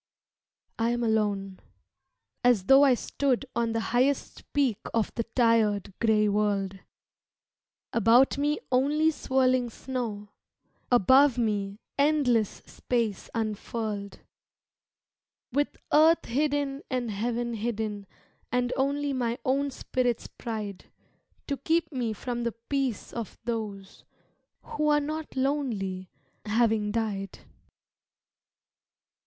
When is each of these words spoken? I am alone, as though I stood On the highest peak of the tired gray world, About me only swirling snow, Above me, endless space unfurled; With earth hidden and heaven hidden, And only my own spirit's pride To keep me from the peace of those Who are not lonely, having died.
I 0.79 0.89
am 0.89 1.03
alone, 1.03 1.59
as 2.43 2.63
though 2.65 2.81
I 2.83 2.95
stood 2.95 3.45
On 3.55 3.71
the 3.71 3.79
highest 3.93 4.51
peak 4.51 4.79
of 4.95 5.13
the 5.13 5.25
tired 5.35 5.93
gray 6.01 6.27
world, 6.27 6.79
About 7.93 8.35
me 8.35 8.57
only 8.71 9.11
swirling 9.11 9.69
snow, 9.69 10.29
Above 10.91 11.37
me, 11.37 11.81
endless 11.99 12.63
space 12.65 13.29
unfurled; 13.35 14.21
With 15.51 15.77
earth 15.93 16.25
hidden 16.25 16.81
and 16.89 17.11
heaven 17.11 17.53
hidden, 17.53 18.07
And 18.51 18.73
only 18.75 19.13
my 19.13 19.37
own 19.45 19.69
spirit's 19.69 20.25
pride 20.25 20.85
To 21.45 21.57
keep 21.57 21.91
me 21.91 22.11
from 22.13 22.41
the 22.41 22.53
peace 22.53 23.13
of 23.13 23.37
those 23.43 24.03
Who 24.63 24.87
are 24.87 24.99
not 24.99 25.35
lonely, 25.35 26.09
having 26.47 26.91
died. 26.91 27.37